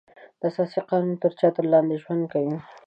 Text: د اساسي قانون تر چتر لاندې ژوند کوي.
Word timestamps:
د 0.39 0.41
اساسي 0.49 0.79
قانون 0.89 1.15
تر 1.23 1.31
چتر 1.39 1.65
لاندې 1.71 1.95
ژوند 2.03 2.23
کوي. 2.33 2.57